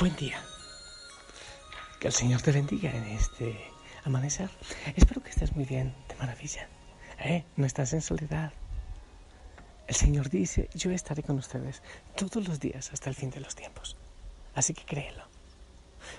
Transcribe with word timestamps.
Buen 0.00 0.16
día. 0.16 0.42
Que 1.98 2.06
el 2.06 2.14
Señor 2.14 2.40
te 2.40 2.52
bendiga 2.52 2.90
en 2.90 3.04
este 3.04 3.60
amanecer. 4.02 4.48
Espero 4.96 5.22
que 5.22 5.28
estés 5.28 5.54
muy 5.54 5.66
bien, 5.66 5.94
de 6.08 6.14
maravilla. 6.14 6.70
¿Eh? 7.18 7.44
No 7.56 7.66
estás 7.66 7.92
en 7.92 8.00
soledad. 8.00 8.50
El 9.86 9.94
Señor 9.94 10.30
dice, 10.30 10.70
yo 10.72 10.90
estaré 10.90 11.22
con 11.22 11.36
ustedes 11.36 11.82
todos 12.16 12.48
los 12.48 12.60
días 12.60 12.90
hasta 12.94 13.10
el 13.10 13.14
fin 13.14 13.28
de 13.28 13.40
los 13.40 13.54
tiempos. 13.54 13.98
Así 14.54 14.72
que 14.72 14.86
créelo. 14.86 15.24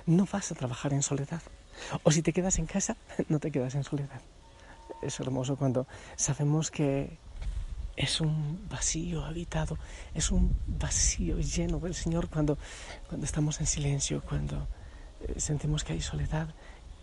No 0.05 0.27
vas 0.31 0.51
a 0.51 0.55
trabajar 0.55 0.93
en 0.93 1.01
soledad. 1.01 1.41
O 2.03 2.11
si 2.11 2.21
te 2.21 2.33
quedas 2.33 2.59
en 2.59 2.67
casa, 2.67 2.97
no 3.29 3.39
te 3.39 3.49
quedas 3.49 3.73
en 3.73 3.83
soledad. 3.83 4.21
Es 5.01 5.19
hermoso 5.19 5.55
cuando 5.55 5.87
sabemos 6.17 6.69
que 6.69 7.17
es 8.01 8.19
un 8.19 8.67
vacío 8.67 9.23
habitado, 9.23 9.77
es 10.15 10.31
un 10.31 10.57
vacío 10.65 11.37
lleno 11.39 11.79
del 11.79 11.93
Señor 11.93 12.29
cuando, 12.29 12.57
cuando 13.07 13.25
estamos 13.25 13.59
en 13.59 13.67
silencio, 13.67 14.23
cuando 14.23 14.67
eh, 15.21 15.39
sentimos 15.39 15.83
que 15.83 15.93
hay 15.93 16.01
soledad. 16.01 16.53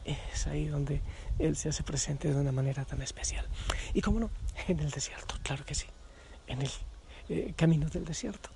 Es 0.04 0.46
ahí 0.48 0.66
donde 0.66 1.00
Él 1.38 1.54
se 1.54 1.68
hace 1.68 1.84
presente 1.84 2.32
de 2.32 2.40
una 2.40 2.50
manera 2.50 2.84
tan 2.84 3.00
especial. 3.00 3.46
Y 3.94 4.00
cómo 4.00 4.18
no, 4.18 4.30
en 4.66 4.80
el 4.80 4.90
desierto, 4.90 5.36
claro 5.44 5.64
que 5.64 5.76
sí, 5.76 5.86
en 6.48 6.62
el 6.62 6.70
eh, 7.28 7.52
camino 7.54 7.88
del 7.88 8.04
desierto. 8.04 8.50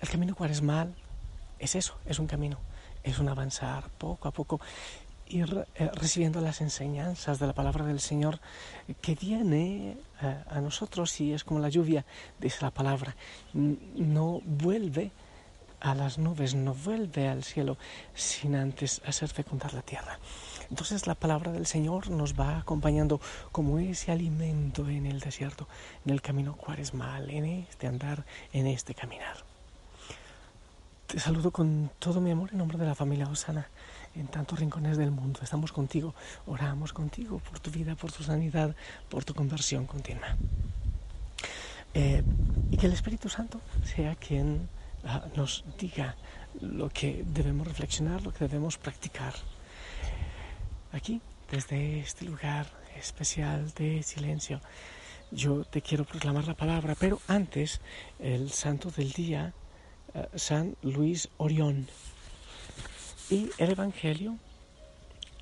El 0.00 0.08
camino 0.08 0.34
cuaresmal 0.34 0.96
es 1.60 1.76
eso, 1.76 1.96
es 2.06 2.18
un 2.18 2.26
camino, 2.26 2.58
es 3.04 3.20
un 3.20 3.28
avanzar 3.28 3.88
poco 3.90 4.26
a 4.26 4.32
poco 4.32 4.60
ir 5.32 5.66
eh, 5.74 5.90
recibiendo 5.94 6.40
las 6.40 6.60
enseñanzas 6.60 7.38
de 7.38 7.46
la 7.46 7.52
palabra 7.52 7.84
del 7.84 8.00
Señor 8.00 8.40
que 9.00 9.14
viene 9.14 9.96
eh, 10.20 10.44
a 10.48 10.60
nosotros 10.60 11.20
y 11.20 11.32
es 11.32 11.44
como 11.44 11.60
la 11.60 11.68
lluvia, 11.68 12.04
dice 12.38 12.58
la 12.60 12.70
palabra, 12.70 13.16
no 13.54 14.40
vuelve 14.44 15.10
a 15.80 15.94
las 15.94 16.18
nubes, 16.18 16.54
no 16.54 16.74
vuelve 16.74 17.28
al 17.28 17.42
cielo 17.42 17.76
sin 18.14 18.54
antes 18.54 19.02
hacer 19.04 19.28
fecundar 19.28 19.74
la 19.74 19.82
tierra. 19.82 20.18
Entonces 20.70 21.06
la 21.06 21.14
palabra 21.14 21.52
del 21.52 21.66
Señor 21.66 22.10
nos 22.10 22.38
va 22.38 22.58
acompañando 22.58 23.20
como 23.50 23.78
ese 23.78 24.12
alimento 24.12 24.88
en 24.88 25.06
el 25.06 25.20
desierto, 25.20 25.68
en 26.06 26.12
el 26.12 26.22
camino 26.22 26.56
cuaresmal, 26.56 27.30
en 27.30 27.44
este 27.44 27.88
andar, 27.88 28.24
en 28.52 28.66
este 28.68 28.94
caminar. 28.94 29.51
Te 31.12 31.20
saludo 31.20 31.50
con 31.50 31.90
todo 31.98 32.22
mi 32.22 32.30
amor 32.30 32.48
en 32.52 32.56
nombre 32.56 32.78
de 32.78 32.86
la 32.86 32.94
familia 32.94 33.28
Osana 33.28 33.68
en 34.14 34.28
tantos 34.28 34.58
rincones 34.58 34.96
del 34.96 35.10
mundo. 35.10 35.40
Estamos 35.42 35.70
contigo, 35.70 36.14
oramos 36.46 36.94
contigo 36.94 37.38
por 37.38 37.60
tu 37.60 37.70
vida, 37.70 37.94
por 37.96 38.10
tu 38.10 38.22
sanidad, 38.22 38.74
por 39.10 39.22
tu 39.22 39.34
conversión 39.34 39.84
continua. 39.84 40.38
Eh, 41.92 42.22
y 42.70 42.78
que 42.78 42.86
el 42.86 42.94
Espíritu 42.94 43.28
Santo 43.28 43.60
sea 43.84 44.14
quien 44.14 44.70
ah, 45.04 45.26
nos 45.36 45.66
diga 45.78 46.16
lo 46.62 46.88
que 46.88 47.22
debemos 47.26 47.68
reflexionar, 47.68 48.22
lo 48.22 48.32
que 48.32 48.48
debemos 48.48 48.78
practicar. 48.78 49.34
Aquí, 50.92 51.20
desde 51.50 52.00
este 52.00 52.24
lugar 52.24 52.64
especial 52.96 53.70
de 53.74 54.02
silencio, 54.02 54.62
yo 55.30 55.66
te 55.66 55.82
quiero 55.82 56.06
proclamar 56.06 56.46
la 56.46 56.54
palabra, 56.54 56.96
pero 56.98 57.20
antes 57.28 57.82
el 58.18 58.50
santo 58.50 58.90
del 58.90 59.12
día, 59.12 59.52
San 60.34 60.76
Luis 60.82 61.28
Orión. 61.38 61.88
Y 63.30 63.50
el 63.58 63.70
Evangelio, 63.70 64.36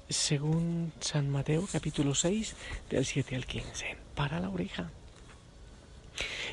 según 0.08 0.92
San 1.00 1.31
Mateo 1.31 1.66
capítulo 1.70 2.14
6, 2.14 2.54
del 2.88 3.04
7 3.04 3.36
al 3.36 3.47
15, 3.47 3.97
para 4.14 4.41
la 4.41 4.48
oreja. 4.48 4.91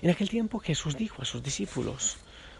En 0.01 0.09
aquel 0.09 0.29
tiempo 0.29 0.59
Jesús 0.59 0.95
dijo 0.95 1.21
a 1.21 1.25
sus 1.25 1.43
discípulos, 1.43 2.17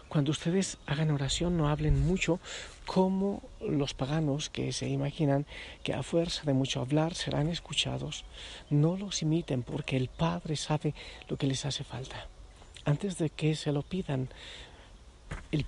cuando 0.08 0.30
ustedes 0.30 0.78
hagan 0.86 1.10
oración 1.10 1.56
no 1.56 1.68
hablen 1.68 2.06
mucho 2.06 2.40
como 2.86 3.42
los 3.60 3.92
paganos 3.92 4.48
que 4.48 4.72
se 4.72 4.88
imaginan 4.88 5.44
que 5.82 5.92
a 5.92 6.02
fuerza 6.02 6.44
de 6.44 6.54
mucho 6.54 6.80
hablar 6.80 7.14
serán 7.14 7.48
escuchados. 7.48 8.24
No 8.70 8.96
los 8.96 9.20
imiten 9.20 9.62
porque 9.62 9.96
el 9.96 10.08
Padre 10.08 10.56
sabe 10.56 10.94
lo 11.28 11.36
que 11.36 11.46
les 11.46 11.66
hace 11.66 11.84
falta. 11.84 12.26
Antes 12.86 13.18
de 13.18 13.28
que 13.28 13.54
se 13.54 13.70
lo 13.70 13.82
pidan, 13.82 14.30
el 15.52 15.66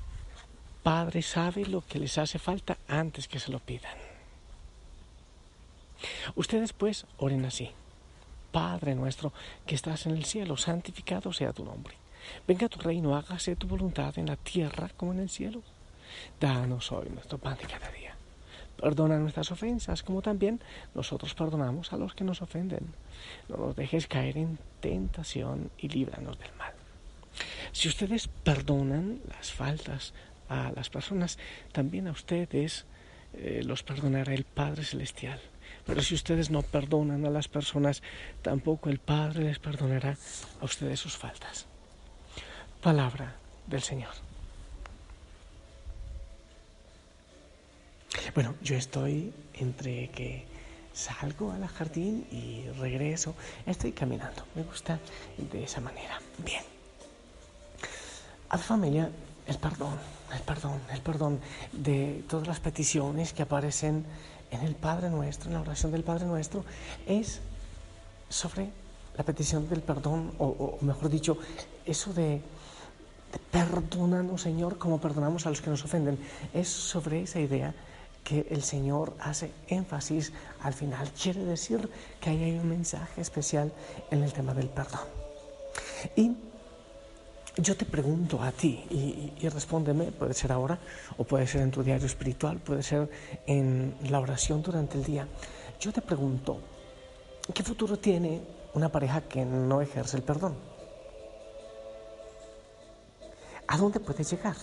Padre 0.82 1.22
sabe 1.22 1.66
lo 1.66 1.84
que 1.86 1.98
les 1.98 2.16
hace 2.18 2.38
falta 2.38 2.78
antes 2.88 3.28
que 3.28 3.38
se 3.38 3.52
lo 3.52 3.58
pidan. 3.58 3.96
Ustedes 6.34 6.72
pues 6.72 7.06
oren 7.18 7.44
así. 7.44 7.70
Padre 8.52 8.94
nuestro 8.94 9.32
que 9.66 9.74
estás 9.74 10.06
en 10.06 10.12
el 10.12 10.24
cielo, 10.24 10.56
santificado 10.56 11.32
sea 11.32 11.52
tu 11.52 11.64
nombre. 11.64 11.94
Venga 12.46 12.68
tu 12.68 12.80
reino, 12.80 13.16
hágase 13.16 13.56
tu 13.56 13.66
voluntad 13.66 14.16
en 14.18 14.26
la 14.26 14.36
tierra 14.36 14.90
como 14.96 15.12
en 15.12 15.20
el 15.20 15.30
cielo. 15.30 15.62
Danos 16.40 16.90
hoy 16.92 17.08
nuestro 17.10 17.38
pan 17.38 17.56
de 17.58 17.64
cada 17.64 17.90
día. 17.90 18.14
Perdona 18.76 19.18
nuestras 19.18 19.50
ofensas, 19.50 20.02
como 20.02 20.22
también 20.22 20.60
nosotros 20.94 21.34
perdonamos 21.34 21.92
a 21.92 21.98
los 21.98 22.14
que 22.14 22.24
nos 22.24 22.40
ofenden. 22.40 22.94
No 23.48 23.58
nos 23.58 23.76
dejes 23.76 24.06
caer 24.06 24.38
en 24.38 24.58
tentación 24.80 25.70
y 25.78 25.88
líbranos 25.88 26.38
del 26.38 26.52
mal. 26.56 26.79
Si 27.72 27.88
ustedes 27.88 28.28
perdonan 28.28 29.20
las 29.28 29.52
faltas 29.52 30.12
a 30.48 30.72
las 30.74 30.90
personas, 30.90 31.38
también 31.72 32.08
a 32.08 32.12
ustedes 32.12 32.86
eh, 33.34 33.62
los 33.64 33.82
perdonará 33.82 34.34
el 34.34 34.44
Padre 34.44 34.84
Celestial. 34.84 35.40
Pero 35.86 36.02
si 36.02 36.14
ustedes 36.14 36.50
no 36.50 36.62
perdonan 36.62 37.24
a 37.24 37.30
las 37.30 37.48
personas, 37.48 38.02
tampoco 38.42 38.90
el 38.90 38.98
Padre 38.98 39.44
les 39.44 39.58
perdonará 39.58 40.16
a 40.60 40.64
ustedes 40.64 41.00
sus 41.00 41.16
faltas. 41.16 41.66
Palabra 42.82 43.36
del 43.66 43.82
Señor. 43.82 44.12
Bueno, 48.34 48.54
yo 48.62 48.76
estoy 48.76 49.32
entre 49.54 50.08
que 50.10 50.44
salgo 50.92 51.52
al 51.52 51.66
jardín 51.66 52.26
y 52.30 52.68
regreso. 52.78 53.34
Estoy 53.66 53.92
caminando. 53.92 54.46
Me 54.54 54.62
gusta 54.62 54.98
de 55.38 55.64
esa 55.64 55.80
manera. 55.80 56.20
Bien. 56.38 56.79
La 58.50 58.58
familia, 58.58 59.10
el 59.46 59.58
perdón 59.58 59.98
el 60.32 60.40
perdón, 60.40 60.80
el 60.92 61.00
perdón 61.00 61.40
de 61.72 62.24
todas 62.28 62.46
las 62.46 62.60
peticiones 62.60 63.32
que 63.32 63.42
aparecen 63.42 64.04
en 64.50 64.60
el 64.62 64.74
Padre 64.74 65.10
Nuestro, 65.10 65.48
en 65.48 65.54
la 65.54 65.60
oración 65.60 65.92
del 65.92 66.04
Padre 66.04 66.26
Nuestro, 66.26 66.64
es 67.06 67.40
sobre 68.28 68.70
la 69.16 69.24
petición 69.24 69.68
del 69.68 69.82
perdón, 69.82 70.32
o, 70.38 70.78
mejor 70.80 71.10
dicho, 71.10 71.36
eso 71.84 72.12
de, 72.12 72.40
de 73.32 73.38
perdónanos, 73.50 74.42
Señor, 74.42 74.78
como 74.78 75.00
perdonamos 75.00 75.46
a 75.46 75.50
los 75.50 75.60
que 75.60 75.70
nos 75.70 75.84
ofenden, 75.84 76.18
es 76.54 76.68
sobre 76.68 77.22
esa 77.22 77.40
idea 77.40 77.74
que 78.24 78.46
el 78.50 78.62
Señor 78.62 79.14
hace 79.20 79.50
énfasis 79.68 80.32
al 80.62 80.74
final. 80.74 81.10
Quiere 81.20 81.44
decir 81.44 81.90
que 82.20 82.30
ahí 82.30 82.44
hay 82.44 82.58
un 82.58 82.68
mensaje 82.68 83.20
especial 83.20 83.72
en 84.10 84.22
el 84.22 84.32
tema 84.32 84.54
del 84.54 84.68
perdón. 84.68 85.00
Y 86.16 86.36
yo 87.56 87.76
te 87.76 87.84
pregunto 87.84 88.42
a 88.42 88.52
ti 88.52 88.84
y, 89.40 89.48
respóndeme, 89.48 90.12
puede 90.12 90.34
ser 90.34 90.52
ahora 90.52 90.78
o 91.18 91.24
puede 91.24 91.46
ser 91.46 91.62
en 91.62 91.70
tu 91.70 91.82
diario 91.82 92.06
espiritual, 92.06 92.58
puede 92.58 92.82
ser 92.82 93.10
en 93.46 93.94
la 94.08 94.20
oración 94.20 94.62
durante 94.62 94.98
el 94.98 95.04
día. 95.04 95.26
Yo 95.80 95.92
te 95.92 96.00
pregunto, 96.00 96.60
¿qué 97.52 97.62
futuro 97.62 97.98
tiene 97.98 98.40
una 98.74 98.88
pareja 98.88 99.22
que 99.22 99.44
no 99.44 99.80
ejerce 99.80 100.16
el 100.16 100.22
perdón? 100.22 100.54
¿a 103.70 103.76
dónde 103.76 104.00
puede 104.00 104.24
llegar? 104.24 104.56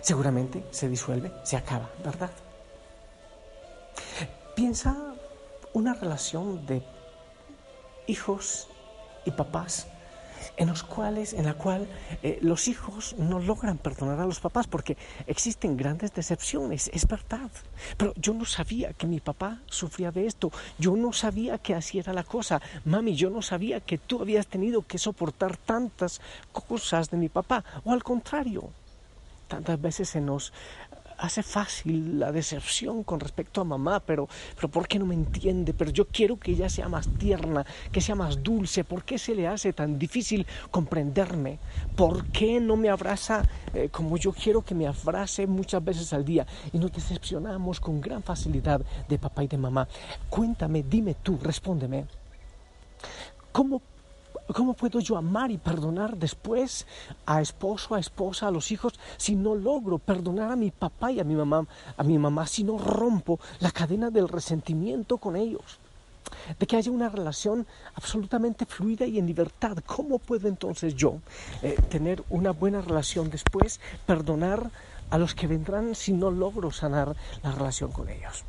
Seguramente 0.00 0.64
se 0.70 0.88
disuelve, 0.88 1.32
se 1.42 1.56
acaba, 1.56 1.90
¿verdad? 2.04 2.30
Piensa 4.54 4.96
una 5.72 5.94
relación 5.94 6.64
de 6.66 6.82
hijos 8.06 8.68
y 9.24 9.32
papás 9.32 9.88
en 10.56 10.68
los 10.68 10.82
cuales, 10.82 11.32
en 11.32 11.44
la 11.44 11.54
cual 11.54 11.86
eh, 12.22 12.38
los 12.42 12.68
hijos 12.68 13.14
no 13.18 13.38
logran 13.40 13.78
perdonar 13.78 14.20
a 14.20 14.26
los 14.26 14.40
papás 14.40 14.66
porque 14.66 14.96
existen 15.26 15.76
grandes 15.76 16.12
decepciones, 16.12 16.90
es 16.92 17.06
verdad. 17.06 17.50
Pero 17.96 18.12
yo 18.16 18.34
no 18.34 18.44
sabía 18.44 18.92
que 18.92 19.06
mi 19.06 19.20
papá 19.20 19.60
sufría 19.66 20.10
de 20.10 20.26
esto, 20.26 20.50
yo 20.78 20.96
no 20.96 21.12
sabía 21.12 21.58
que 21.58 21.74
así 21.74 21.98
era 21.98 22.12
la 22.12 22.24
cosa. 22.24 22.60
Mami, 22.84 23.14
yo 23.14 23.30
no 23.30 23.42
sabía 23.42 23.80
que 23.80 23.98
tú 23.98 24.20
habías 24.20 24.46
tenido 24.46 24.82
que 24.82 24.98
soportar 24.98 25.56
tantas 25.56 26.20
cosas 26.52 27.10
de 27.10 27.16
mi 27.16 27.28
papá, 27.28 27.64
o 27.84 27.92
al 27.92 28.02
contrario. 28.02 28.70
Tantas 29.48 29.80
veces 29.80 30.10
se 30.10 30.20
nos 30.20 30.52
hace 31.18 31.42
fácil 31.42 32.18
la 32.18 32.32
decepción 32.32 33.02
con 33.02 33.20
respecto 33.20 33.60
a 33.60 33.64
mamá, 33.64 34.00
pero, 34.00 34.28
pero 34.54 34.68
¿por 34.68 34.86
qué 34.86 34.98
no 34.98 35.06
me 35.06 35.14
entiende? 35.14 35.74
Pero 35.74 35.90
yo 35.90 36.06
quiero 36.06 36.38
que 36.38 36.52
ella 36.52 36.68
sea 36.68 36.88
más 36.88 37.08
tierna, 37.18 37.66
que 37.92 38.00
sea 38.00 38.14
más 38.14 38.42
dulce. 38.42 38.84
¿Por 38.84 39.04
qué 39.04 39.18
se 39.18 39.34
le 39.34 39.46
hace 39.46 39.72
tan 39.72 39.98
difícil 39.98 40.46
comprenderme? 40.70 41.58
¿Por 41.96 42.26
qué 42.26 42.60
no 42.60 42.76
me 42.76 42.88
abraza 42.88 43.42
eh, 43.74 43.88
como 43.90 44.16
yo 44.16 44.32
quiero 44.32 44.62
que 44.62 44.74
me 44.74 44.86
abrace 44.86 45.46
muchas 45.46 45.84
veces 45.84 46.12
al 46.12 46.24
día? 46.24 46.46
Y 46.72 46.78
nos 46.78 46.92
decepcionamos 46.92 47.80
con 47.80 48.00
gran 48.00 48.22
facilidad 48.22 48.80
de 49.08 49.18
papá 49.18 49.44
y 49.44 49.48
de 49.48 49.58
mamá. 49.58 49.88
Cuéntame, 50.30 50.82
dime 50.82 51.14
tú, 51.14 51.38
respóndeme. 51.42 52.06
¿Cómo 53.52 53.82
¿Cómo 54.54 54.74
puedo 54.74 55.00
yo 55.00 55.16
amar 55.16 55.50
y 55.50 55.58
perdonar 55.58 56.16
después 56.16 56.86
a 57.26 57.42
esposo, 57.42 57.94
a 57.94 58.00
esposa, 58.00 58.48
a 58.48 58.50
los 58.50 58.70
hijos, 58.72 58.94
si 59.16 59.34
no 59.34 59.54
logro 59.54 59.98
perdonar 59.98 60.50
a 60.50 60.56
mi 60.56 60.70
papá 60.70 61.12
y 61.12 61.20
a 61.20 61.24
mi 61.24 61.34
mamá, 61.34 61.66
a 61.96 62.02
mi 62.02 62.18
mamá, 62.18 62.46
si 62.46 62.64
no 62.64 62.78
rompo 62.78 63.38
la 63.60 63.70
cadena 63.70 64.10
del 64.10 64.28
resentimiento 64.28 65.18
con 65.18 65.36
ellos? 65.36 65.78
de 66.58 66.66
que 66.66 66.76
haya 66.76 66.90
una 66.90 67.08
relación 67.08 67.66
absolutamente 67.94 68.66
fluida 68.66 69.06
y 69.06 69.18
en 69.18 69.26
libertad. 69.26 69.78
¿Cómo 69.86 70.18
puedo 70.18 70.48
entonces 70.48 70.94
yo 70.94 71.20
eh, 71.62 71.76
tener 71.88 72.22
una 72.28 72.50
buena 72.50 72.82
relación 72.82 73.30
después, 73.30 73.80
perdonar 74.06 74.70
a 75.10 75.16
los 75.16 75.34
que 75.34 75.46
vendrán 75.46 75.94
si 75.94 76.12
no 76.12 76.30
logro 76.30 76.70
sanar 76.70 77.16
la 77.42 77.52
relación 77.52 77.92
con 77.92 78.10
ellos? 78.10 78.44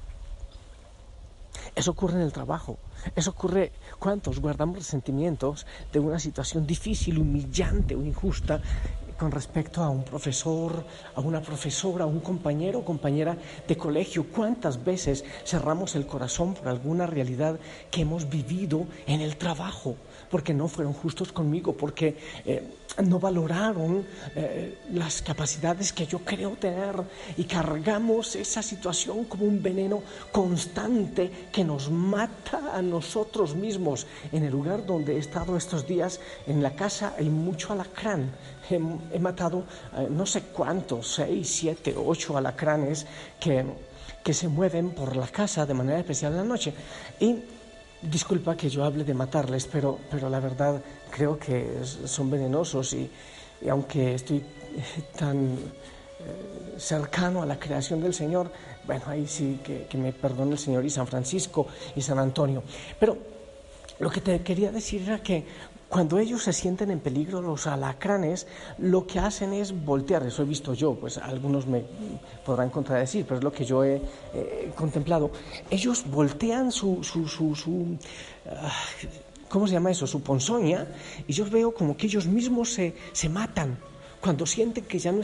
Eso 1.75 1.91
ocurre 1.91 2.15
en 2.15 2.21
el 2.21 2.33
trabajo. 2.33 2.77
Eso 3.15 3.31
ocurre, 3.31 3.71
¿cuántos 3.99 4.39
guardamos 4.39 4.77
resentimientos 4.77 5.65
de 5.91 5.99
una 5.99 6.19
situación 6.19 6.65
difícil, 6.67 7.19
humillante 7.19 7.95
o 7.95 8.03
injusta 8.03 8.61
con 9.19 9.31
respecto 9.31 9.83
a 9.83 9.89
un 9.89 10.03
profesor, 10.03 10.85
a 11.13 11.19
una 11.19 11.41
profesora, 11.41 12.05
a 12.05 12.07
un 12.07 12.21
compañero 12.21 12.79
o 12.79 12.85
compañera 12.85 13.35
de 13.67 13.75
colegio. 13.75 14.25
¿Cuántas 14.31 14.81
veces 14.83 15.25
cerramos 15.45 15.95
el 15.95 16.07
corazón 16.07 16.53
por 16.53 16.69
alguna 16.69 17.05
realidad 17.05 17.59
que 17.91 18.01
hemos 18.01 18.29
vivido 18.29 18.87
en 19.05 19.19
el 19.19 19.35
trabajo? 19.35 19.97
Porque 20.31 20.53
no 20.53 20.67
fueron 20.69 20.93
justos 20.93 21.33
conmigo, 21.33 21.73
porque 21.73 22.15
eh, 22.45 22.63
no 23.03 23.19
valoraron 23.19 24.05
eh, 24.35 24.77
las 24.93 25.21
capacidades 25.21 25.91
que 25.91 26.05
yo 26.05 26.19
creo 26.19 26.51
tener 26.51 26.95
y 27.35 27.43
cargamos 27.43 28.35
esa 28.35 28.61
situación 28.61 29.25
como 29.25 29.45
un 29.45 29.61
veneno 29.61 30.01
constante 30.31 31.49
que 31.51 31.63
nos 31.63 31.89
mata 31.91 32.71
a 32.73 32.81
nosotros 32.81 33.55
mismos. 33.55 34.07
En 34.31 34.43
el 34.43 34.51
lugar 34.51 34.85
donde 34.85 35.15
he 35.15 35.19
estado 35.19 35.57
estos 35.57 35.87
días, 35.87 36.21
en 36.47 36.63
la 36.63 36.75
casa, 36.75 37.15
hay 37.17 37.29
mucho 37.29 37.73
alacrán. 37.73 38.31
He, 38.69 39.19
matado 39.19 39.63
eh, 39.97 40.07
no 40.09 40.25
sé 40.25 40.43
cuántos, 40.53 41.07
seis, 41.07 41.49
siete, 41.49 41.95
ocho 41.97 42.37
alacranes 42.37 43.05
que, 43.39 43.65
que 44.23 44.33
se 44.33 44.47
mueven 44.47 44.91
por 44.91 45.15
la 45.15 45.27
casa 45.27 45.65
de 45.65 45.73
manera 45.73 45.99
especial 45.99 46.33
en 46.33 46.37
la 46.37 46.43
noche. 46.43 46.73
Y 47.19 47.37
disculpa 48.01 48.55
que 48.55 48.69
yo 48.69 48.83
hable 48.83 49.03
de 49.03 49.13
matarles, 49.13 49.67
pero, 49.67 49.99
pero 50.09 50.29
la 50.29 50.39
verdad 50.39 50.81
creo 51.09 51.37
que 51.37 51.81
son 51.83 52.29
venenosos 52.29 52.93
y, 52.93 53.09
aunque 53.69 54.15
estoy 54.15 54.43
tan 55.17 55.47
eh, 55.47 56.75
cercano 56.77 57.41
a 57.41 57.45
la 57.45 57.59
creación 57.59 58.01
del 58.01 58.13
Señor, 58.13 58.51
bueno, 58.85 59.03
ahí 59.07 59.27
sí 59.27 59.59
que, 59.63 59.85
que, 59.87 59.97
me 59.97 60.13
perdone 60.13 60.53
el 60.53 60.59
Señor 60.59 60.85
y 60.85 60.89
San 60.89 61.07
Francisco 61.07 61.67
y 61.95 62.01
San 62.01 62.19
Antonio. 62.19 62.63
Pero 62.99 63.17
lo 63.99 64.09
que 64.09 64.21
te 64.21 64.41
quería 64.41 64.71
decir 64.71 65.01
era 65.01 65.21
que 65.21 65.45
cuando 65.89 66.19
ellos 66.19 66.43
se 66.43 66.53
sienten 66.53 66.91
en 66.91 66.99
peligro, 66.99 67.41
los 67.41 67.65
alacranes 67.65 68.45
lo 68.77 69.07
que 69.07 69.19
hacen 69.19 69.53
es 69.53 69.73
voltear, 69.73 70.23
eso 70.23 70.43
he 70.43 70.45
visto 70.45 70.75
yo, 70.75 70.93
pues 70.93 71.17
algunos 71.17 71.65
me 71.65 71.83
podrán 72.45 72.69
contradecir, 72.69 73.25
pero 73.25 73.39
es 73.39 73.43
lo 73.43 73.51
que 73.51 73.65
yo 73.65 73.83
he 73.83 74.01
contemplado. 74.75 75.31
Ellos 75.69 76.05
voltean 76.07 76.71
su, 76.71 77.03
su, 77.03 77.27
su, 77.27 77.55
su 77.55 77.97
ah, 78.47 78.71
¿cómo 79.49 79.67
se 79.67 79.73
llama 79.73 79.89
eso? 79.89 80.05
Su 80.05 80.21
ponzoña, 80.21 80.87
y 81.27 81.33
yo 81.33 81.49
veo 81.49 81.73
como 81.73 81.97
que 81.97 82.05
ellos 82.05 82.27
mismos 82.27 82.71
se, 82.71 82.95
se 83.11 83.27
matan 83.27 83.77
cuando 84.21 84.45
sienten 84.45 84.85
que 84.85 84.99
ya 84.99 85.11
no 85.11 85.21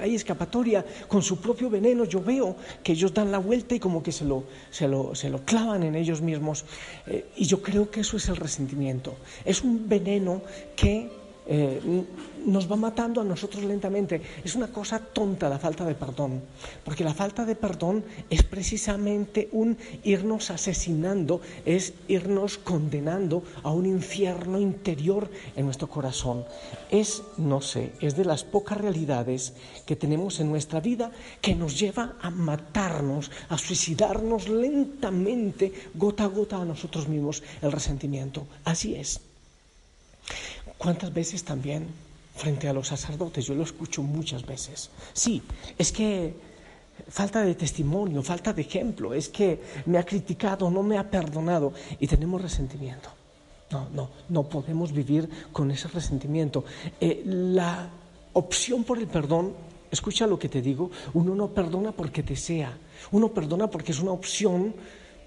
hay 0.00 0.14
escapatoria 0.14 0.84
con 1.08 1.22
su 1.22 1.40
propio 1.40 1.68
veneno, 1.68 2.04
yo 2.04 2.22
veo 2.22 2.56
que 2.82 2.92
ellos 2.92 3.12
dan 3.12 3.32
la 3.32 3.38
vuelta 3.38 3.74
y 3.74 3.80
como 3.80 4.02
que 4.02 4.12
se 4.12 4.24
lo, 4.24 4.44
se 4.70 4.86
lo, 4.88 5.14
se 5.14 5.30
lo 5.30 5.44
clavan 5.44 5.82
en 5.82 5.94
ellos 5.94 6.20
mismos. 6.20 6.64
Eh, 7.06 7.26
y 7.36 7.46
yo 7.46 7.60
creo 7.60 7.90
que 7.90 8.00
eso 8.00 8.16
es 8.16 8.28
el 8.28 8.36
resentimiento. 8.36 9.16
Es 9.44 9.62
un 9.62 9.88
veneno 9.88 10.42
que 10.76 11.19
eh, 11.46 11.80
nos 12.46 12.70
va 12.70 12.76
matando 12.76 13.20
a 13.20 13.24
nosotros 13.24 13.64
lentamente. 13.64 14.20
Es 14.44 14.54
una 14.54 14.68
cosa 14.68 14.98
tonta 14.98 15.48
la 15.48 15.58
falta 15.58 15.84
de 15.84 15.94
perdón, 15.94 16.42
porque 16.84 17.04
la 17.04 17.14
falta 17.14 17.44
de 17.44 17.54
perdón 17.54 18.04
es 18.30 18.42
precisamente 18.42 19.48
un 19.52 19.76
irnos 20.04 20.50
asesinando, 20.50 21.40
es 21.64 21.94
irnos 22.08 22.58
condenando 22.58 23.42
a 23.62 23.70
un 23.70 23.86
infierno 23.86 24.58
interior 24.58 25.30
en 25.56 25.64
nuestro 25.66 25.88
corazón. 25.88 26.44
Es, 26.90 27.22
no 27.36 27.60
sé, 27.60 27.92
es 28.00 28.16
de 28.16 28.24
las 28.24 28.44
pocas 28.44 28.78
realidades 28.78 29.54
que 29.86 29.96
tenemos 29.96 30.40
en 30.40 30.50
nuestra 30.50 30.80
vida 30.80 31.12
que 31.40 31.54
nos 31.54 31.78
lleva 31.78 32.16
a 32.20 32.30
matarnos, 32.30 33.30
a 33.48 33.58
suicidarnos 33.58 34.48
lentamente, 34.48 35.72
gota 35.94 36.24
a 36.24 36.28
gota 36.28 36.56
a 36.56 36.64
nosotros 36.64 37.08
mismos, 37.08 37.42
el 37.62 37.72
resentimiento. 37.72 38.46
Así 38.64 38.94
es. 38.94 39.20
¿Cuántas 40.80 41.12
veces 41.12 41.44
también 41.44 41.88
frente 42.34 42.66
a 42.66 42.72
los 42.72 42.88
sacerdotes? 42.88 43.44
Yo 43.44 43.54
lo 43.54 43.64
escucho 43.64 44.02
muchas 44.02 44.46
veces. 44.46 44.88
Sí, 45.12 45.42
es 45.76 45.92
que 45.92 46.34
falta 47.06 47.42
de 47.42 47.54
testimonio, 47.54 48.22
falta 48.22 48.54
de 48.54 48.62
ejemplo, 48.62 49.12
es 49.12 49.28
que 49.28 49.60
me 49.84 49.98
ha 49.98 50.06
criticado, 50.06 50.70
no 50.70 50.82
me 50.82 50.96
ha 50.96 51.04
perdonado 51.04 51.74
y 51.98 52.06
tenemos 52.06 52.40
resentimiento. 52.40 53.10
No, 53.70 53.90
no, 53.90 54.08
no 54.30 54.48
podemos 54.48 54.90
vivir 54.90 55.28
con 55.52 55.70
ese 55.70 55.86
resentimiento. 55.88 56.64
Eh, 56.98 57.24
la 57.26 57.90
opción 58.32 58.82
por 58.82 58.96
el 58.96 59.06
perdón, 59.06 59.52
escucha 59.90 60.26
lo 60.26 60.38
que 60.38 60.48
te 60.48 60.62
digo, 60.62 60.90
uno 61.12 61.34
no 61.34 61.48
perdona 61.48 61.92
porque 61.92 62.22
desea, 62.22 62.74
uno 63.12 63.28
perdona 63.28 63.68
porque 63.68 63.92
es 63.92 64.00
una 64.00 64.12
opción 64.12 64.74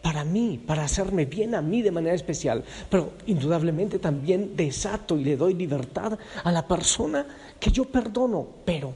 para 0.03 0.25
mí, 0.25 0.61
para 0.67 0.83
hacerme 0.83 1.25
bien 1.25 1.55
a 1.55 1.61
mí 1.61 1.81
de 1.81 1.89
manera 1.89 2.13
especial, 2.13 2.61
pero 2.89 3.13
indudablemente 3.25 3.99
también 3.99 4.53
desato 4.53 5.17
y 5.17 5.23
le 5.23 5.37
doy 5.37 5.53
libertad 5.53 6.19
a 6.43 6.51
la 6.51 6.67
persona 6.67 7.25
que 7.57 7.71
yo 7.71 7.85
perdono, 7.85 8.45
pero 8.65 8.93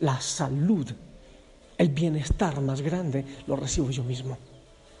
la 0.00 0.20
salud, 0.20 0.86
el 1.78 1.88
bienestar 1.88 2.60
más 2.60 2.82
grande 2.82 3.24
lo 3.46 3.56
recibo 3.56 3.90
yo 3.90 4.04
mismo. 4.04 4.36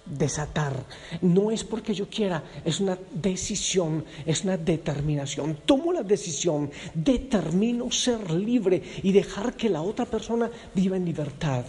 Desatar 0.06 0.72
no 1.20 1.50
es 1.50 1.64
porque 1.64 1.92
yo 1.92 2.08
quiera, 2.08 2.42
es 2.64 2.80
una 2.80 2.98
decisión, 3.12 4.06
es 4.24 4.44
una 4.44 4.56
determinación. 4.56 5.58
Tomo 5.66 5.92
la 5.92 6.02
decisión, 6.02 6.70
determino 6.94 7.90
ser 7.90 8.30
libre 8.30 8.82
y 9.02 9.12
dejar 9.12 9.54
que 9.54 9.68
la 9.68 9.82
otra 9.82 10.06
persona 10.06 10.50
viva 10.74 10.96
en 10.96 11.04
libertad. 11.04 11.66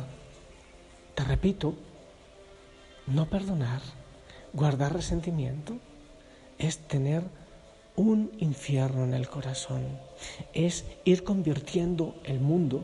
Te 1.14 1.24
repito, 1.26 1.76
no 3.08 3.30
perdonar, 3.30 3.82
guardar 4.54 4.94
resentimiento, 4.94 5.78
es 6.58 6.78
tener 6.78 7.24
un 7.96 8.32
infierno 8.40 9.04
en 9.04 9.14
el 9.14 9.28
corazón, 9.28 9.84
es 10.54 10.86
ir 11.04 11.24
convirtiendo 11.24 12.16
el 12.24 12.40
mundo, 12.40 12.84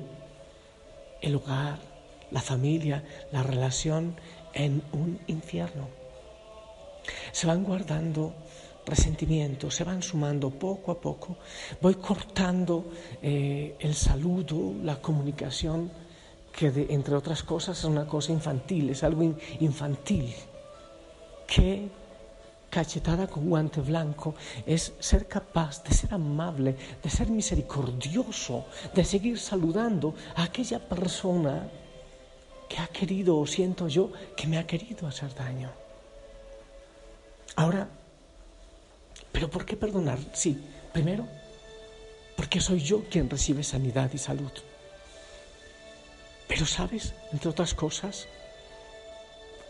el 1.21 1.35
hogar, 1.35 1.79
la 2.31 2.41
familia, 2.41 3.03
la 3.31 3.43
relación 3.43 4.15
en 4.53 4.83
un 4.91 5.19
infierno. 5.27 5.88
Se 7.31 7.47
van 7.47 7.63
guardando 7.63 8.33
resentimientos, 8.85 9.75
se 9.75 9.83
van 9.83 10.03
sumando 10.03 10.49
poco 10.49 10.91
a 10.91 10.99
poco, 10.99 11.38
voy 11.81 11.95
cortando 11.95 12.91
eh, 13.21 13.75
el 13.79 13.95
saludo, 13.95 14.73
la 14.83 15.01
comunicación 15.01 15.91
que 16.51 16.88
entre 16.89 17.15
otras 17.15 17.44
cosas 17.44 17.79
es 17.79 17.86
una 17.86 18.06
cosa 18.06 18.32
infantil, 18.32 18.89
es 18.89 19.03
algo 19.03 19.24
infantil, 19.60 20.34
que 21.48 21.89
cachetada 22.70 23.27
con 23.27 23.50
guante 23.50 23.82
blanco 23.82 24.36
es 24.65 24.94
ser 25.00 25.27
capaz 25.27 25.84
de 25.84 25.94
ser 25.94 26.13
amable, 26.13 26.75
de 27.01 27.10
ser 27.10 27.29
misericordioso, 27.29 28.65
de 28.94 29.03
seguir 29.03 29.39
saludando 29.39 30.13
a 30.36 30.44
aquella 30.44 30.79
persona 30.79 31.68
que 32.68 32.77
ha 32.77 32.88
querido, 32.88 33.38
o 33.38 33.48
siento 33.48 33.88
yo, 33.88 34.12
que 34.38 34.48
me 34.48 34.60
ha 34.60 34.68
querido 34.68 35.08
hacer 35.08 35.34
daño. 35.34 35.72
Ahora, 37.56 37.89
¿pero 39.32 39.50
por 39.50 39.65
qué 39.65 39.75
perdonar? 39.75 40.20
Sí, 40.34 40.63
primero, 40.94 41.27
porque 42.38 42.62
soy 42.62 42.79
yo 42.79 43.03
quien 43.10 43.29
recibe 43.29 43.63
sanidad 43.63 44.12
y 44.13 44.20
salud. 44.20 44.51
Pero 46.59 46.67
sabes, 46.67 47.13
entre 47.31 47.49
otras 47.49 47.73
cosas, 47.73 48.27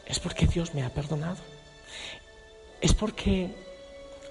es 0.08 0.20
porque 0.20 0.48
Dios 0.48 0.74
me 0.74 0.82
ha 0.82 0.90
perdonado. 0.90 1.38
Es 2.82 2.96
porque, 2.96 3.54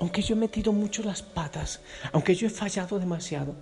aunque 0.00 0.22
yo 0.22 0.34
he 0.34 0.38
metido 0.38 0.72
mucho 0.72 1.04
las 1.04 1.22
patas, 1.22 1.78
aunque 2.10 2.34
yo 2.34 2.48
he 2.48 2.50
fallado 2.50 2.98
demasiado, 2.98 3.54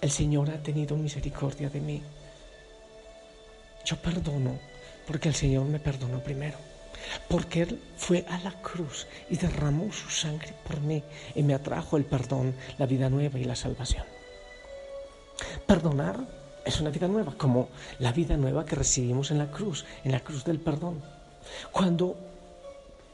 el 0.00 0.10
Señor 0.10 0.48
ha 0.48 0.62
tenido 0.62 0.96
misericordia 0.96 1.68
de 1.68 1.82
mí. 1.82 2.02
Yo 3.84 4.00
perdono 4.00 4.58
porque 5.06 5.28
el 5.28 5.34
Señor 5.34 5.66
me 5.66 5.78
perdonó 5.78 6.20
primero. 6.24 6.56
Porque 7.28 7.60
Él 7.60 7.82
fue 7.98 8.24
a 8.30 8.38
la 8.38 8.52
cruz 8.62 9.06
y 9.28 9.36
derramó 9.36 9.92
su 9.92 10.08
sangre 10.08 10.54
por 10.66 10.80
mí 10.80 11.02
y 11.34 11.42
me 11.42 11.52
atrajo 11.52 11.98
el 11.98 12.06
perdón, 12.06 12.54
la 12.78 12.86
vida 12.86 13.10
nueva 13.10 13.38
y 13.38 13.44
la 13.44 13.56
salvación. 13.56 14.06
Perdonar 15.66 16.37
es 16.68 16.80
una 16.80 16.90
vida 16.90 17.08
nueva, 17.08 17.32
como 17.32 17.70
la 17.98 18.12
vida 18.12 18.36
nueva 18.36 18.66
que 18.66 18.76
recibimos 18.76 19.30
en 19.30 19.38
la 19.38 19.50
cruz, 19.50 19.86
en 20.04 20.12
la 20.12 20.20
cruz 20.20 20.44
del 20.44 20.60
perdón. 20.60 21.02
Cuando 21.72 22.14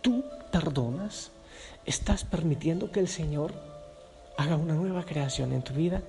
tú 0.02 0.24
perdonas, 0.50 1.30
estás 1.86 2.24
permitiendo 2.24 2.90
que 2.90 2.98
el 2.98 3.06
Señor 3.06 3.54
haga 4.36 4.56
una 4.56 4.74
nueva 4.74 5.04
creación 5.04 5.52
en 5.52 5.62
tu 5.62 5.72
vida 5.72 6.02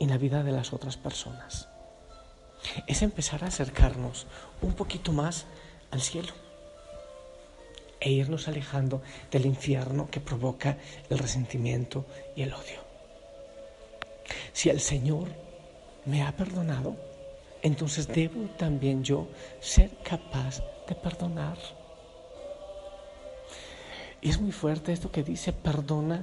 y 0.00 0.04
en 0.04 0.10
la 0.10 0.18
vida 0.18 0.42
de 0.42 0.50
las 0.50 0.72
otras 0.72 0.96
personas. 0.96 1.68
Es 2.88 3.02
empezar 3.02 3.44
a 3.44 3.46
acercarnos 3.46 4.26
un 4.62 4.72
poquito 4.72 5.12
más 5.12 5.46
al 5.92 6.00
cielo 6.00 6.32
e 8.00 8.10
irnos 8.10 8.48
alejando 8.48 9.00
del 9.30 9.46
infierno 9.46 10.10
que 10.10 10.18
provoca 10.18 10.76
el 11.08 11.20
resentimiento 11.20 12.04
y 12.34 12.42
el 12.42 12.52
odio. 12.52 12.80
Si 14.52 14.70
el 14.70 14.80
Señor 14.80 15.28
me 16.04 16.22
ha 16.22 16.32
perdonado, 16.36 16.96
entonces 17.62 18.08
debo 18.08 18.48
también 18.56 19.04
yo 19.04 19.28
ser 19.60 19.90
capaz 20.02 20.60
de 20.88 20.94
perdonar. 20.94 21.58
Y 24.20 24.30
es 24.30 24.40
muy 24.40 24.52
fuerte 24.52 24.92
esto 24.92 25.10
que 25.10 25.22
dice, 25.22 25.52
perdona 25.52 26.22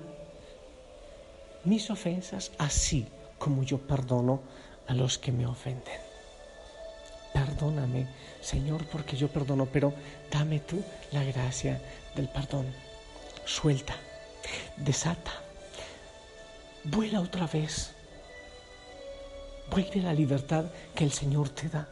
mis 1.66 1.90
ofensas 1.90 2.52
así 2.58 3.08
como 3.38 3.64
yo 3.64 3.78
perdono 3.80 4.42
a 4.88 4.94
los 4.94 5.18
que 5.18 5.32
me 5.32 5.46
ofenden. 5.46 6.00
Perdóname, 7.34 8.08
Señor, 8.42 8.86
porque 8.88 9.16
yo 9.16 9.28
perdono, 9.28 9.66
pero 9.66 9.94
dame 10.32 10.60
tú 10.60 10.82
la 11.12 11.24
gracia 11.24 11.82
del 12.16 12.28
perdón. 12.28 12.66
Suelta, 13.46 13.96
desata, 14.78 15.32
vuela 16.84 17.20
otra 17.22 17.48
vez 17.48 17.94
Vuelve 19.72 20.02
la 20.02 20.14
libertad 20.14 20.66
que 20.96 21.04
el 21.04 21.12
Señor 21.12 21.50
te 21.50 21.70
da 21.70 21.88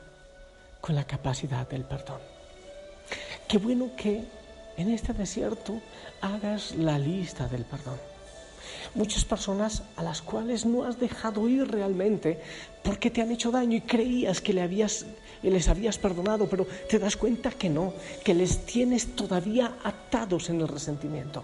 con 0.81 0.96
la 0.96 1.05
capacidad 1.05 1.67
del 1.69 1.84
perdón. 1.84 2.19
Qué 3.48 3.57
bueno 3.57 3.91
que 3.96 4.24
en 4.77 4.89
este 4.89 5.13
desierto 5.13 5.79
hagas 6.22 6.75
la 6.75 6.98
lista 6.98 7.48
del 7.48 7.65
perdón. 7.65 7.98
Muchas 8.96 9.25
personas 9.25 9.84
a 9.96 10.03
las 10.03 10.22
cuales 10.22 10.65
no 10.65 10.84
has 10.84 11.00
dejado 11.00 11.48
ir 11.48 11.69
realmente 11.69 12.41
porque 12.84 13.12
te 13.12 13.22
han 13.22 13.31
hecho 13.31 13.51
daño 13.51 13.77
y 13.77 13.81
creías 13.81 14.41
que 14.41 14.53
les 14.53 15.67
habías 15.67 15.98
perdonado, 15.98 16.48
pero 16.50 16.65
te 16.89 17.00
das 17.00 17.15
cuenta 17.15 17.51
que 17.51 17.69
no, 17.69 17.93
que 18.24 18.34
les 18.34 18.65
tienes 18.65 19.15
todavía 19.15 19.77
atados 19.84 20.50
en 20.50 20.62
el 20.62 20.67
resentimiento. 20.67 21.43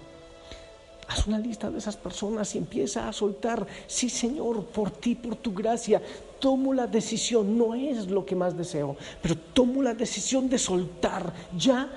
Haz 1.14 1.28
una 1.28 1.38
lista 1.38 1.70
de 1.70 1.78
esas 1.78 1.96
personas 1.96 2.56
y 2.56 2.58
empieza 2.58 3.08
a 3.08 3.14
soltar, 3.14 3.68
sí 3.86 4.10
Señor, 4.10 4.66
por 4.66 4.90
ti, 4.90 5.14
por 5.14 5.36
tu 5.36 5.54
gracia, 5.54 6.02
tomo 6.40 6.74
la 6.74 6.88
decisión, 6.88 7.56
no 7.56 7.76
es 7.76 8.08
lo 8.08 8.26
que 8.26 8.36
más 8.36 8.58
deseo, 8.58 8.98
pero 9.22 9.36
tomo 9.38 9.84
la 9.84 9.94
decisión 9.94 10.50
de 10.50 10.58
soltar. 10.58 11.32
Ya 11.56 11.88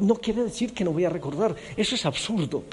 no 0.00 0.14
quiere 0.14 0.42
decir 0.44 0.72
que 0.72 0.84
no 0.84 0.92
voy 0.92 1.04
a 1.04 1.10
recordar, 1.10 1.54
eso 1.76 1.94
es 1.94 2.06
absurdo. 2.06 2.64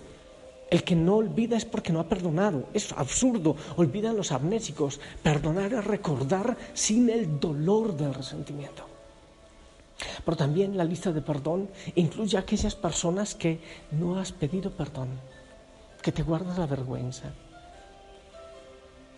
El 0.70 0.86
que 0.86 0.96
no 0.96 1.18
olvida 1.18 1.58
es 1.58 1.66
porque 1.66 1.92
no 1.92 2.00
ha 2.00 2.08
perdonado. 2.08 2.64
Es 2.74 2.94
absurdo. 2.94 3.56
Olvidan 3.76 4.18
los 4.18 4.32
amnésicos. 4.32 5.00
Perdonar 5.22 5.72
es 5.72 5.86
recordar 5.86 6.58
sin 6.74 7.12
el 7.12 7.40
dolor 7.40 7.96
del 7.96 8.12
resentimiento. 8.12 8.84
Pero 10.26 10.36
también 10.36 10.76
la 10.76 10.84
lista 10.84 11.12
de 11.12 11.22
perdón 11.22 11.70
incluye 11.94 12.38
a 12.38 12.40
aquellas 12.40 12.74
personas 12.74 13.36
que 13.36 13.60
no 13.92 14.18
has 14.18 14.32
pedido 14.32 14.72
perdón 14.72 15.10
que 16.04 16.12
te 16.12 16.22
guardas 16.22 16.60
la 16.60 16.68
vergüenza. 16.68 17.34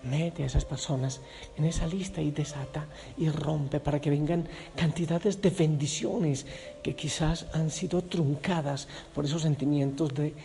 Mete 0.04 0.44
a 0.44 0.46
esas 0.46 0.66
personas 0.66 1.20
en 1.58 1.66
esa 1.66 1.88
lista 1.88 2.22
y 2.22 2.30
desata 2.30 2.86
y 3.18 3.28
rompe 3.30 3.80
para 3.80 4.00
que 4.00 4.12
vengan 4.12 4.48
cantidades 4.76 5.42
de 5.42 5.50
bendiciones 5.50 6.46
que 6.84 6.96
quizás 6.96 7.48
han 7.54 7.72
sido 7.72 8.04
truncadas 8.04 8.88
por 9.16 9.26
esos 9.26 9.42
sentimientos 9.42 10.14
de, 10.14 10.36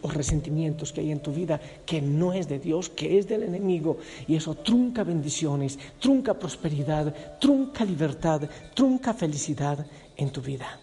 o 0.00 0.08
resentimientos 0.08 0.90
que 0.90 1.02
hay 1.02 1.12
en 1.12 1.20
tu 1.20 1.34
vida 1.34 1.60
que 1.84 2.00
no 2.00 2.32
es 2.32 2.48
de 2.48 2.58
Dios, 2.58 2.88
que 2.88 3.18
es 3.18 3.28
del 3.28 3.42
enemigo. 3.42 3.98
Y 4.26 4.36
eso 4.36 4.54
trunca 4.54 5.04
bendiciones, 5.04 5.78
trunca 6.00 6.32
prosperidad, 6.32 7.14
trunca 7.38 7.84
libertad, 7.84 8.48
trunca 8.72 9.12
felicidad 9.12 9.84
en 10.16 10.30
tu 10.30 10.40
vida. 10.40 10.80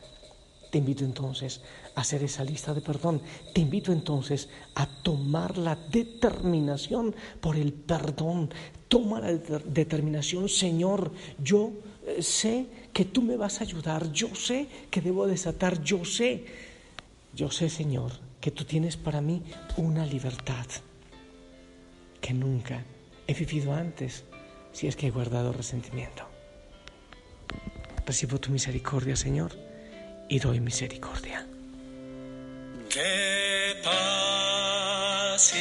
Te 0.72 0.78
invito 0.78 1.04
entonces 1.04 1.60
a 1.96 2.01
hacer 2.01 2.24
esa 2.24 2.46
lista 2.46 2.74
de 2.74 2.80
perdón. 2.80 3.22
Te 3.54 3.60
invito 3.60 3.92
entonces 3.92 4.48
a 4.75 4.88
tomar 4.88 5.58
la 5.58 5.75
determinación 5.75 7.13
por 7.42 7.58
el 7.58 7.74
perdón. 7.74 8.50
Toma 8.88 9.20
la 9.20 9.34
determinación, 9.34 10.48
Señor, 10.48 11.12
yo 11.44 11.74
eh, 12.08 12.24
sé 12.24 12.68
que 12.94 13.04
tú 13.04 13.22
me 13.22 13.36
vas 13.36 13.60
a 13.60 13.66
ayudar, 13.66 14.12
yo 14.13 14.34
sé 14.34 14.68
que 14.90 15.01
debo 15.01 15.28
desatar, 15.28 15.84
yo 15.84 16.06
sé, 16.06 16.46
yo 17.36 17.51
sé, 17.51 17.70
Señor, 17.70 18.13
que 18.40 18.51
tú 18.51 18.63
tienes 18.63 18.96
para 18.96 19.22
mí 19.22 19.44
una 19.75 20.06
libertad 20.06 20.66
que 22.22 22.34
nunca 22.34 22.86
he 23.28 23.34
vivido 23.34 23.74
antes 23.74 24.24
si 24.72 24.88
es 24.88 24.96
que 24.96 25.08
he 25.08 25.12
guardado 25.12 25.51
resentimiento. 25.51 26.24
Recibo 28.06 28.40
tu 28.40 28.51
misericordia, 28.51 29.18
Señor 29.18 29.61
y 30.31 30.39
doy 30.39 30.61
misericordia. 30.61 31.45
¿Qué 32.89 33.75
paz 33.83 35.53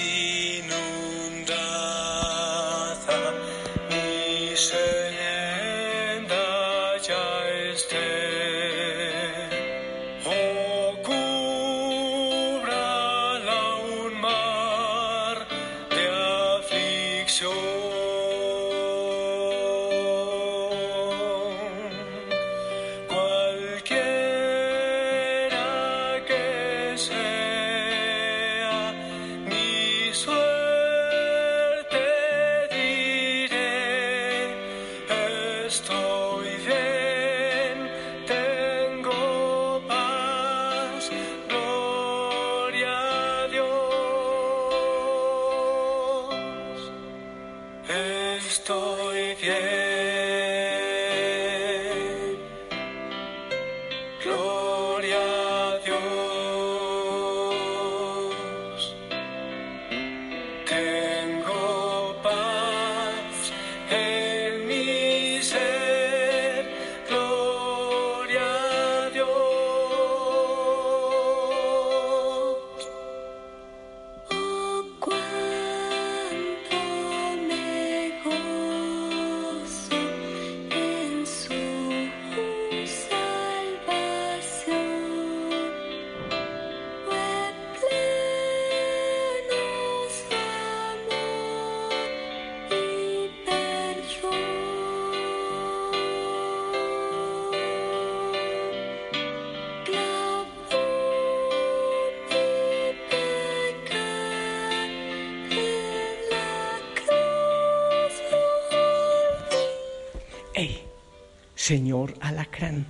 Señor 111.70 112.14
alacrán, 112.20 112.84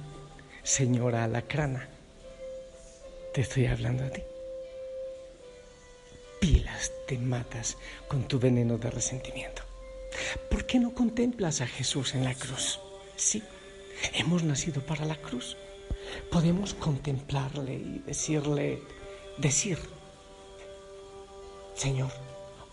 señora 0.62 1.24
alacrana, 1.24 1.86
te 3.34 3.42
estoy 3.42 3.66
hablando 3.66 4.06
a 4.06 4.08
ti. 4.08 4.22
Pilas 6.40 6.90
te 7.06 7.18
matas 7.18 7.76
con 8.08 8.26
tu 8.26 8.38
veneno 8.38 8.78
de 8.78 8.90
resentimiento. 8.90 9.60
¿Por 10.50 10.64
qué 10.64 10.78
no 10.78 10.94
contemplas 10.94 11.60
a 11.60 11.66
Jesús 11.66 12.14
en 12.14 12.24
la 12.24 12.32
cruz? 12.32 12.80
Sí, 13.16 13.42
hemos 14.14 14.44
nacido 14.44 14.80
para 14.80 15.04
la 15.04 15.16
cruz. 15.16 15.58
Podemos 16.30 16.72
contemplarle 16.72 17.74
y 17.74 18.02
decirle, 18.06 18.82
decir, 19.36 19.78
Señor, 21.74 22.12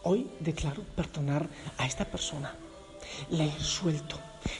hoy 0.03 0.31
declaro 0.39 0.83
perdonar 0.95 1.49
a 1.77 1.85
esta 1.85 2.05
persona. 2.05 2.55
Le 3.29 3.51
suelto, 3.59 4.17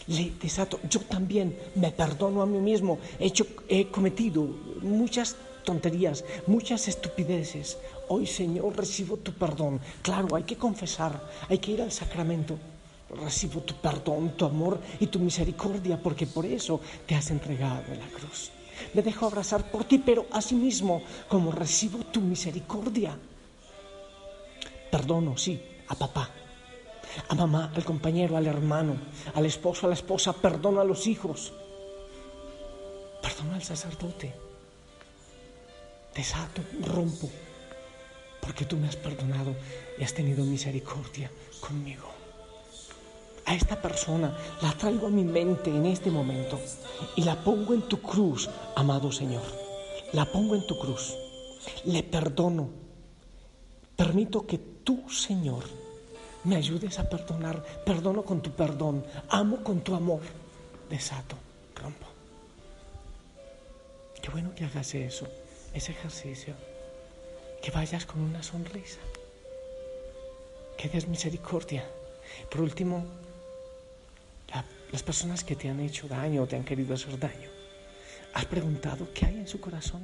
le 0.08 0.32
desato. 0.42 0.80
Yo 0.90 1.00
también 1.02 1.58
me 1.76 1.92
perdono 1.92 2.42
a 2.42 2.46
mí 2.46 2.60
mismo. 2.60 3.00
He, 3.20 3.28
hecho, 3.28 3.46
he 3.68 3.88
cometido 3.88 4.44
muchas 4.82 5.36
tonterías, 5.64 6.24
muchas 6.48 6.88
estupideces. 6.88 7.78
Hoy, 8.08 8.26
Señor, 8.26 8.76
recibo 8.78 9.18
tu 9.18 9.34
perdón. 9.34 9.82
Claro, 10.02 10.36
hay 10.36 10.44
que 10.44 10.56
confesar, 10.56 11.22
hay 11.50 11.58
que 11.58 11.72
ir 11.72 11.82
al 11.82 11.92
sacramento. 11.92 12.58
Recibo 13.10 13.62
tu 13.62 13.74
perdón, 13.76 14.34
tu 14.38 14.46
amor 14.46 14.80
y 15.00 15.08
tu 15.08 15.20
misericordia, 15.20 16.02
porque 16.02 16.28
por 16.28 16.46
eso 16.46 16.80
te 17.06 17.16
has 17.16 17.32
entregado 17.32 17.84
en 17.92 18.00
la 18.00 18.08
cruz. 18.08 18.52
Me 18.94 19.02
dejo 19.02 19.26
abrazar 19.26 19.70
por 19.72 19.86
ti, 19.86 19.98
pero 19.98 20.26
asimismo, 20.32 21.02
como 21.28 21.52
recibo 21.52 22.00
tu 22.00 22.22
misericordia. 22.22 23.18
Perdono, 24.92 25.38
sí, 25.38 25.62
a 25.88 25.96
papá, 25.96 26.30
a 27.28 27.36
mamá, 27.36 27.72
al 27.76 27.84
compañero, 27.84 28.38
al 28.38 28.48
hermano, 28.48 28.96
al 29.34 29.46
esposo, 29.46 29.86
a 29.86 29.90
la 29.90 29.96
esposa, 29.96 30.34
perdono 30.34 30.82
a 30.82 30.86
los 30.86 31.08
hijos, 31.08 31.54
perdono 33.22 33.56
al 33.56 33.64
sacerdote, 33.64 34.34
desato, 36.16 36.62
rompo, 36.84 37.30
porque 38.42 38.66
tú 38.66 38.78
me 38.78 38.88
has 38.88 38.96
perdonado 38.96 39.56
y 39.98 40.04
has 40.04 40.14
tenido 40.14 40.44
misericordia 40.46 41.32
conmigo. 41.60 42.08
A 43.46 43.56
esta 43.56 43.82
persona 43.82 44.38
la 44.62 44.74
traigo 44.74 45.08
a 45.08 45.10
mi 45.10 45.24
mente 45.24 45.70
en 45.70 45.86
este 45.86 46.12
momento 46.12 46.60
y 47.16 47.24
la 47.24 47.42
pongo 47.42 47.74
en 47.74 47.84
tu 47.84 48.02
cruz, 48.02 48.50
amado 48.76 49.12
Señor. 49.12 49.44
La 50.14 50.26
pongo 50.26 50.56
en 50.56 50.68
tu 50.68 50.78
cruz. 50.78 51.16
Le 51.86 52.04
perdono. 52.04 52.70
Permito 53.96 54.46
que 54.46 54.58
tú, 54.58 55.10
Señor, 55.10 55.64
me 56.48 56.56
ayudes 56.56 56.98
a 57.00 57.10
perdonar. 57.10 57.62
Perdono 57.86 58.24
con 58.24 58.42
tu 58.42 58.52
perdón. 58.52 59.06
Amo 59.30 59.58
con 59.64 59.82
tu 59.82 59.94
amor. 59.96 60.22
Desato, 60.90 61.36
rompo. 61.76 62.08
Qué 64.22 64.30
bueno 64.30 64.54
que 64.56 64.66
hagas 64.66 64.94
eso, 64.96 65.28
ese 65.74 65.92
ejercicio. 65.92 66.54
Que 67.62 67.72
vayas 67.72 68.06
con 68.06 68.22
una 68.22 68.42
sonrisa. 68.44 69.00
Que 70.78 70.90
des 70.90 71.08
misericordia. 71.08 71.84
Por 72.50 72.62
último, 72.62 73.06
la- 74.54 74.66
las 74.92 75.04
personas 75.04 75.44
que 75.44 75.56
te 75.56 75.70
han 75.70 75.80
hecho 75.82 76.08
daño 76.08 76.44
o 76.44 76.48
te 76.48 76.56
han 76.56 76.64
querido 76.64 76.94
hacer 76.94 77.18
daño. 77.20 77.50
¿Has 78.34 78.46
preguntado 78.46 79.08
qué 79.14 79.26
hay 79.26 79.36
en 79.36 79.48
su 79.48 79.60
corazón? 79.60 80.04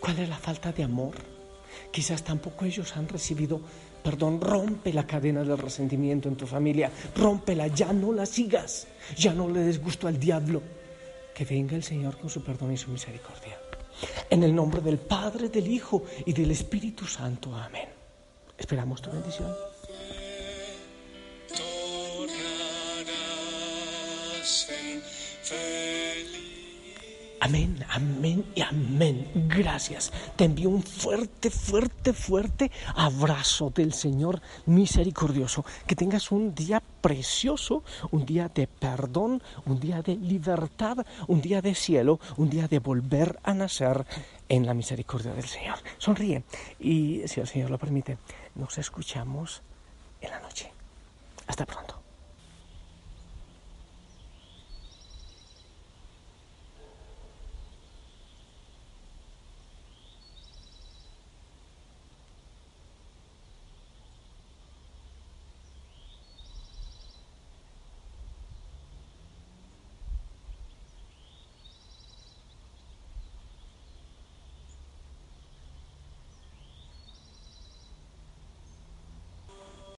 ¿Cuál 0.00 0.18
es 0.20 0.28
la 0.28 0.38
falta 0.38 0.72
de 0.72 0.82
amor? 0.84 1.14
Quizás 1.92 2.22
tampoco 2.22 2.64
ellos 2.64 2.96
han 2.96 3.08
recibido 3.08 3.60
perdón. 4.06 4.40
Rompe 4.40 4.92
la 4.92 5.04
cadena 5.04 5.42
del 5.42 5.58
resentimiento 5.58 6.28
en 6.28 6.36
tu 6.36 6.46
familia. 6.46 6.90
Rómpela, 7.16 7.66
ya 7.66 7.92
no 7.92 8.12
la 8.12 8.24
sigas. 8.24 8.86
Ya 9.16 9.32
no 9.34 9.48
le 9.48 9.60
des 9.60 9.82
gusto 9.82 10.06
al 10.06 10.18
diablo. 10.18 10.62
Que 11.34 11.44
venga 11.44 11.74
el 11.74 11.82
Señor 11.82 12.16
con 12.16 12.30
su 12.30 12.42
perdón 12.42 12.72
y 12.72 12.76
su 12.76 12.90
misericordia. 12.90 13.58
En 14.30 14.44
el 14.44 14.54
nombre 14.54 14.80
del 14.80 14.98
Padre, 14.98 15.48
del 15.48 15.66
Hijo 15.66 16.04
y 16.24 16.32
del 16.32 16.52
Espíritu 16.52 17.04
Santo. 17.06 17.52
Amén. 17.54 17.88
Esperamos 18.56 19.02
tu 19.02 19.10
bendición. 19.10 19.52
Amén, 27.46 27.78
amén 27.90 28.44
y 28.56 28.60
amén. 28.60 29.30
Gracias. 29.46 30.12
Te 30.34 30.46
envío 30.46 30.68
un 30.68 30.82
fuerte, 30.82 31.48
fuerte, 31.48 32.12
fuerte 32.12 32.72
abrazo 32.96 33.70
del 33.70 33.92
Señor 33.92 34.42
misericordioso. 34.64 35.64
Que 35.86 35.94
tengas 35.94 36.32
un 36.32 36.56
día 36.56 36.82
precioso, 37.00 37.84
un 38.10 38.26
día 38.26 38.50
de 38.52 38.66
perdón, 38.66 39.44
un 39.64 39.78
día 39.78 40.02
de 40.02 40.16
libertad, 40.16 41.06
un 41.28 41.40
día 41.40 41.62
de 41.62 41.76
cielo, 41.76 42.18
un 42.36 42.50
día 42.50 42.66
de 42.66 42.80
volver 42.80 43.38
a 43.44 43.54
nacer 43.54 44.04
en 44.48 44.66
la 44.66 44.74
misericordia 44.74 45.32
del 45.32 45.46
Señor. 45.46 45.76
Sonríe 45.98 46.42
y 46.80 47.22
si 47.26 47.38
el 47.38 47.46
Señor 47.46 47.70
lo 47.70 47.78
permite, 47.78 48.18
nos 48.56 48.76
escuchamos 48.76 49.62
en 50.20 50.30
la 50.30 50.40
noche. 50.40 50.72
Hasta 51.46 51.64
pronto. 51.64 51.95